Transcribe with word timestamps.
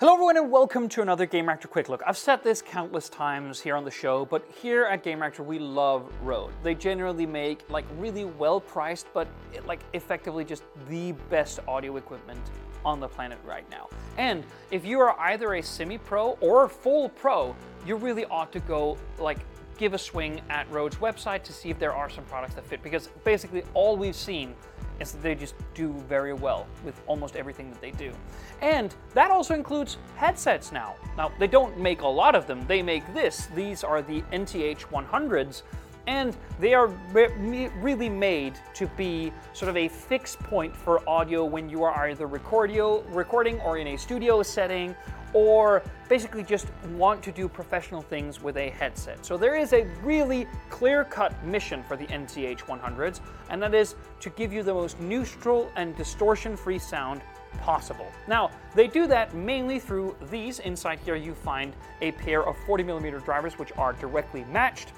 Hello 0.00 0.14
everyone 0.14 0.36
and 0.36 0.50
welcome 0.50 0.88
to 0.88 1.02
another 1.02 1.24
Gamereactor 1.24 1.70
Quick 1.70 1.88
Look. 1.88 2.02
I've 2.04 2.18
said 2.18 2.42
this 2.42 2.60
countless 2.60 3.08
times 3.08 3.60
here 3.60 3.76
on 3.76 3.84
the 3.84 3.92
show, 3.92 4.24
but 4.24 4.44
here 4.60 4.86
at 4.86 5.04
Gamereactor 5.04 5.46
we 5.46 5.60
love 5.60 6.12
Rode. 6.20 6.52
They 6.64 6.74
generally 6.74 7.26
make 7.26 7.70
like 7.70 7.84
really 7.96 8.24
well 8.24 8.58
priced, 8.58 9.06
but 9.14 9.28
eh, 9.54 9.60
like 9.68 9.78
effectively 9.92 10.44
just 10.44 10.64
the 10.88 11.12
best 11.30 11.60
audio 11.68 11.96
equipment 11.96 12.40
on 12.84 12.98
the 12.98 13.06
planet 13.06 13.38
right 13.44 13.70
now. 13.70 13.88
And 14.18 14.42
if 14.72 14.84
you 14.84 14.98
are 14.98 15.16
either 15.20 15.54
a 15.54 15.62
semi-pro 15.62 16.38
or 16.40 16.68
full 16.68 17.08
pro, 17.10 17.54
you 17.86 17.94
really 17.94 18.24
ought 18.24 18.50
to 18.50 18.58
go 18.58 18.98
like 19.20 19.38
give 19.78 19.94
a 19.94 19.98
swing 19.98 20.40
at 20.50 20.70
Rode's 20.70 20.96
website 20.96 21.42
to 21.44 21.52
see 21.52 21.70
if 21.70 21.78
there 21.78 21.92
are 21.92 22.08
some 22.08 22.24
products 22.24 22.54
that 22.54 22.66
fit 22.66 22.82
because 22.82 23.08
basically 23.24 23.62
all 23.74 23.96
we've 23.96 24.16
seen 24.16 24.54
is 25.00 25.12
that 25.12 25.22
they 25.22 25.34
just 25.34 25.54
do 25.74 25.92
very 26.08 26.32
well 26.32 26.66
with 26.84 27.00
almost 27.06 27.36
everything 27.36 27.70
that 27.70 27.80
they 27.80 27.90
do. 27.90 28.12
And 28.60 28.94
that 29.14 29.30
also 29.30 29.54
includes 29.54 29.98
headsets 30.16 30.72
now. 30.72 30.94
Now, 31.16 31.32
they 31.38 31.48
don't 31.48 31.78
make 31.78 32.02
a 32.02 32.06
lot 32.06 32.34
of 32.34 32.46
them, 32.46 32.64
they 32.66 32.82
make 32.82 33.12
this. 33.12 33.46
These 33.54 33.82
are 33.82 34.02
the 34.02 34.22
NTH 34.32 34.86
100s, 34.86 35.62
and 36.06 36.36
they 36.60 36.74
are 36.74 36.88
re 37.12 37.68
really 37.80 38.08
made 38.08 38.58
to 38.74 38.86
be 38.88 39.32
sort 39.52 39.68
of 39.68 39.76
a 39.76 39.88
fixed 39.88 40.38
point 40.40 40.76
for 40.76 41.08
audio 41.08 41.44
when 41.44 41.68
you 41.68 41.82
are 41.82 42.08
either 42.08 42.26
recording 42.26 43.60
or 43.60 43.78
in 43.78 43.88
a 43.88 43.96
studio 43.96 44.42
setting 44.42 44.94
or 45.34 45.82
basically 46.08 46.42
just 46.42 46.66
want 46.94 47.22
to 47.24 47.32
do 47.32 47.48
professional 47.48 48.00
things 48.00 48.40
with 48.40 48.56
a 48.56 48.70
headset. 48.70 49.26
So 49.26 49.36
there 49.36 49.56
is 49.56 49.72
a 49.72 49.84
really 50.02 50.46
clear-cut 50.70 51.44
mission 51.44 51.82
for 51.82 51.96
the 51.96 52.06
NTH 52.06 52.60
100s, 52.60 53.20
and 53.50 53.60
that 53.62 53.74
is 53.74 53.96
to 54.20 54.30
give 54.30 54.52
you 54.52 54.62
the 54.62 54.72
most 54.72 54.98
neutral 55.00 55.70
and 55.76 55.94
distortion-free 55.96 56.78
sound 56.78 57.20
possible. 57.60 58.06
Now, 58.26 58.50
they 58.74 58.86
do 58.86 59.06
that 59.08 59.34
mainly 59.34 59.78
through 59.78 60.16
these. 60.30 60.58
Inside 60.60 60.98
here 61.04 61.16
you 61.16 61.34
find 61.34 61.74
a 62.00 62.12
pair 62.12 62.44
of 62.44 62.56
40 62.66 62.84
millimeter 62.84 63.18
drivers 63.18 63.58
which 63.58 63.72
are 63.76 63.92
directly 63.92 64.44
matched 64.44 64.92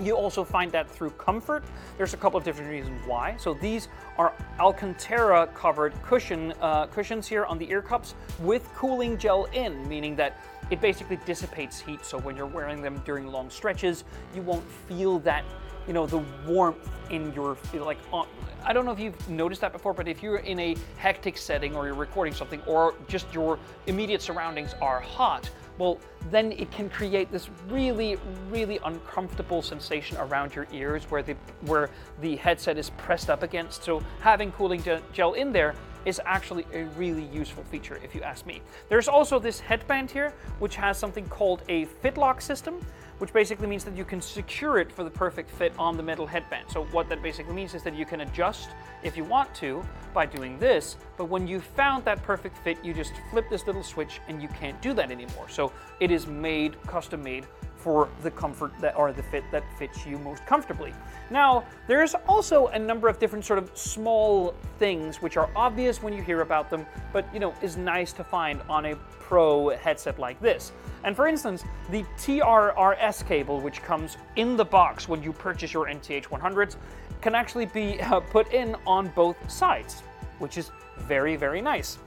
you 0.00 0.16
also 0.16 0.44
find 0.44 0.72
that 0.72 0.90
through 0.90 1.10
comfort. 1.10 1.64
There's 1.96 2.14
a 2.14 2.16
couple 2.16 2.38
of 2.38 2.44
different 2.44 2.70
reasons 2.70 3.00
why. 3.06 3.36
So 3.36 3.54
these 3.54 3.88
are 4.18 4.32
Alcantara 4.58 5.46
covered 5.48 5.92
cushion 6.02 6.52
uh, 6.60 6.86
cushions 6.86 7.26
here 7.26 7.44
on 7.44 7.58
the 7.58 7.68
ear 7.70 7.82
cups 7.82 8.14
with 8.40 8.68
cooling 8.74 9.18
gel 9.18 9.44
in, 9.52 9.88
meaning 9.88 10.16
that 10.16 10.38
it 10.70 10.80
basically 10.80 11.18
dissipates 11.26 11.80
heat. 11.80 12.04
So 12.04 12.18
when 12.18 12.36
you're 12.36 12.46
wearing 12.46 12.82
them 12.82 13.02
during 13.04 13.26
long 13.26 13.50
stretches, 13.50 14.04
you 14.34 14.42
won't 14.42 14.64
feel 14.88 15.18
that, 15.20 15.44
you 15.86 15.92
know, 15.92 16.06
the 16.06 16.22
warmth 16.46 16.88
in 17.10 17.32
your 17.34 17.56
like. 17.74 17.98
On, 18.12 18.26
I 18.64 18.72
don't 18.72 18.84
know 18.84 18.92
if 18.92 19.00
you've 19.00 19.28
noticed 19.28 19.60
that 19.60 19.72
before, 19.72 19.92
but 19.92 20.08
if 20.08 20.22
you're 20.22 20.38
in 20.38 20.58
a 20.58 20.76
hectic 20.96 21.36
setting 21.36 21.74
or 21.74 21.86
you're 21.86 21.94
recording 21.94 22.32
something, 22.32 22.62
or 22.66 22.94
just 23.08 23.32
your 23.34 23.58
immediate 23.86 24.22
surroundings 24.22 24.74
are 24.80 25.00
hot, 25.00 25.50
well, 25.78 25.98
then 26.30 26.52
it 26.52 26.70
can 26.70 26.88
create 26.90 27.30
this 27.32 27.48
really, 27.68 28.16
really 28.50 28.78
uncomfortable 28.84 29.62
sensation 29.62 30.16
around 30.18 30.54
your 30.54 30.66
ears 30.72 31.04
where 31.04 31.22
the, 31.22 31.34
where 31.62 31.90
the 32.20 32.36
headset 32.36 32.78
is 32.78 32.90
pressed 32.90 33.30
up 33.30 33.42
against. 33.42 33.82
So 33.82 34.02
having 34.20 34.52
cooling 34.52 34.84
gel 35.12 35.32
in 35.34 35.52
there 35.52 35.74
is 36.04 36.20
actually 36.24 36.66
a 36.72 36.84
really 36.96 37.24
useful 37.24 37.62
feature 37.64 37.98
if 38.02 38.14
you 38.14 38.22
ask 38.22 38.44
me. 38.44 38.60
There's 38.88 39.08
also 39.08 39.38
this 39.38 39.60
headband 39.60 40.10
here, 40.10 40.32
which 40.58 40.76
has 40.76 40.98
something 40.98 41.26
called 41.28 41.62
a 41.68 41.86
FitLock 41.86 42.42
system, 42.42 42.84
which 43.22 43.32
basically 43.32 43.68
means 43.68 43.84
that 43.84 43.96
you 43.96 44.04
can 44.04 44.20
secure 44.20 44.80
it 44.80 44.90
for 44.90 45.04
the 45.04 45.10
perfect 45.10 45.48
fit 45.48 45.72
on 45.78 45.96
the 45.96 46.02
metal 46.02 46.26
headband. 46.26 46.68
So 46.68 46.82
what 46.86 47.08
that 47.08 47.22
basically 47.22 47.54
means 47.54 47.72
is 47.72 47.84
that 47.84 47.94
you 47.94 48.04
can 48.04 48.22
adjust 48.22 48.70
if 49.04 49.16
you 49.16 49.22
want 49.22 49.54
to 49.54 49.80
by 50.12 50.26
doing 50.26 50.58
this, 50.58 50.96
but 51.16 51.26
when 51.26 51.46
you 51.46 51.60
found 51.60 52.04
that 52.04 52.20
perfect 52.24 52.58
fit, 52.58 52.84
you 52.84 52.92
just 52.92 53.12
flip 53.30 53.48
this 53.48 53.64
little 53.64 53.84
switch 53.84 54.20
and 54.26 54.42
you 54.42 54.48
can't 54.48 54.82
do 54.82 54.92
that 54.94 55.12
anymore. 55.12 55.48
So 55.48 55.72
it 56.00 56.10
is 56.10 56.26
made, 56.26 56.82
custom 56.88 57.22
made 57.22 57.46
for 57.82 58.08
the 58.22 58.30
comfort 58.30 58.72
that 58.80 58.96
or 58.96 59.12
the 59.12 59.22
fit 59.22 59.42
that 59.50 59.64
fits 59.76 60.06
you 60.06 60.16
most 60.18 60.46
comfortably. 60.46 60.94
Now, 61.30 61.64
there's 61.88 62.14
also 62.28 62.68
a 62.68 62.78
number 62.78 63.08
of 63.08 63.18
different 63.18 63.44
sort 63.44 63.58
of 63.58 63.76
small 63.76 64.54
things 64.78 65.20
which 65.20 65.36
are 65.36 65.50
obvious 65.56 66.02
when 66.02 66.12
you 66.12 66.22
hear 66.22 66.42
about 66.42 66.70
them, 66.70 66.86
but 67.12 67.26
you 67.34 67.40
know, 67.40 67.54
is 67.60 67.76
nice 67.76 68.12
to 68.12 68.24
find 68.24 68.60
on 68.68 68.86
a 68.86 68.96
pro 69.18 69.70
headset 69.70 70.18
like 70.18 70.40
this. 70.40 70.72
And 71.04 71.16
for 71.16 71.26
instance, 71.26 71.64
the 71.90 72.04
TRRS 72.18 73.26
cable, 73.26 73.60
which 73.60 73.82
comes 73.82 74.16
in 74.36 74.56
the 74.56 74.64
box 74.64 75.08
when 75.08 75.22
you 75.22 75.32
purchase 75.32 75.72
your 75.72 75.86
NTH 75.86 76.24
100s, 76.24 76.76
can 77.20 77.34
actually 77.34 77.66
be 77.66 78.00
uh, 78.00 78.20
put 78.20 78.52
in 78.52 78.76
on 78.86 79.08
both 79.08 79.36
sides, 79.50 80.02
which 80.38 80.56
is 80.56 80.70
very, 80.98 81.34
very 81.34 81.60
nice. 81.60 81.98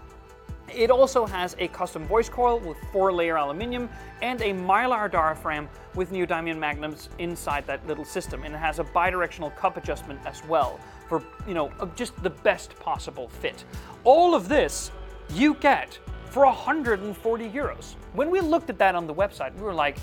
It 0.73 0.89
also 0.89 1.25
has 1.25 1.55
a 1.59 1.67
custom 1.67 2.05
voice 2.05 2.27
coil 2.27 2.59
with 2.59 2.77
four 2.91 3.13
layer 3.13 3.37
aluminium 3.37 3.89
and 4.21 4.41
a 4.41 4.51
mylar 4.51 5.11
diaphragm 5.11 5.69
with 5.93 6.11
neodymium 6.11 6.57
magnets 6.57 7.09
inside 7.19 7.67
that 7.67 7.85
little 7.87 8.05
system. 8.05 8.43
And 8.43 8.53
it 8.55 8.57
has 8.57 8.79
a 8.79 8.83
bidirectional 8.83 9.55
cup 9.55 9.77
adjustment 9.77 10.19
as 10.25 10.43
well 10.45 10.79
for, 11.07 11.21
you 11.47 11.53
know, 11.53 11.71
just 11.95 12.21
the 12.23 12.31
best 12.31 12.77
possible 12.79 13.29
fit. 13.29 13.63
All 14.03 14.33
of 14.33 14.49
this 14.49 14.91
you 15.33 15.53
get 15.55 15.97
for 16.29 16.45
140 16.45 17.49
euros. 17.49 17.95
When 18.13 18.29
we 18.29 18.41
looked 18.41 18.69
at 18.69 18.77
that 18.79 18.95
on 18.95 19.07
the 19.07 19.13
website, 19.13 19.55
we 19.55 19.61
were 19.61 19.73
like, 19.73 19.97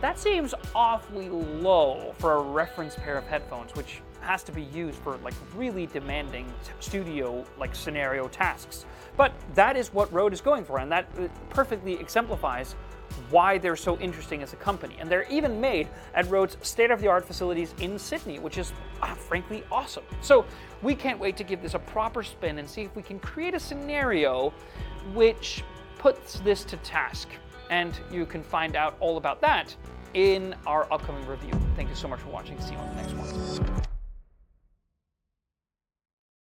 that 0.00 0.18
seems 0.18 0.54
awfully 0.74 1.28
low 1.28 2.14
for 2.18 2.34
a 2.34 2.40
reference 2.40 2.96
pair 2.96 3.16
of 3.16 3.24
headphones, 3.24 3.74
which 3.74 4.00
has 4.26 4.42
to 4.42 4.52
be 4.52 4.62
used 4.62 4.98
for 4.98 5.16
like 5.18 5.34
really 5.54 5.86
demanding 5.86 6.52
studio 6.80 7.44
like 7.58 7.74
scenario 7.74 8.28
tasks. 8.28 8.84
But 9.16 9.32
that 9.54 9.76
is 9.76 9.92
what 9.94 10.12
Rode 10.12 10.32
is 10.32 10.40
going 10.40 10.64
for, 10.64 10.78
and 10.78 10.92
that 10.92 11.08
uh, 11.18 11.28
perfectly 11.48 11.94
exemplifies 11.94 12.74
why 13.30 13.56
they're 13.56 13.76
so 13.76 13.98
interesting 13.98 14.42
as 14.42 14.52
a 14.52 14.56
company. 14.56 14.96
And 14.98 15.08
they're 15.08 15.26
even 15.30 15.60
made 15.60 15.88
at 16.14 16.28
Rode's 16.28 16.56
state-of-the-art 16.60 17.24
facilities 17.24 17.74
in 17.80 17.98
Sydney, 17.98 18.38
which 18.38 18.58
is 18.58 18.72
uh, 19.00 19.14
frankly 19.14 19.62
awesome. 19.70 20.04
So 20.20 20.44
we 20.82 20.94
can't 20.94 21.18
wait 21.18 21.36
to 21.36 21.44
give 21.44 21.62
this 21.62 21.74
a 21.74 21.78
proper 21.78 22.22
spin 22.22 22.58
and 22.58 22.68
see 22.68 22.82
if 22.82 22.94
we 22.94 23.02
can 23.02 23.18
create 23.18 23.54
a 23.54 23.60
scenario 23.60 24.52
which 25.14 25.62
puts 25.98 26.40
this 26.40 26.64
to 26.64 26.76
task. 26.78 27.28
And 27.70 27.98
you 28.12 28.26
can 28.26 28.42
find 28.42 28.76
out 28.76 28.96
all 29.00 29.16
about 29.16 29.40
that 29.40 29.74
in 30.14 30.54
our 30.66 30.90
upcoming 30.92 31.26
review. 31.26 31.52
Thank 31.76 31.88
you 31.88 31.96
so 31.96 32.08
much 32.08 32.20
for 32.20 32.30
watching. 32.30 32.60
See 32.60 32.72
you 32.72 32.78
on 32.78 32.96
the 32.96 33.02
next 33.02 33.12
one. 33.12 33.85